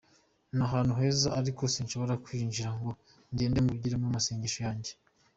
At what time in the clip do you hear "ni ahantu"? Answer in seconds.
0.55-0.91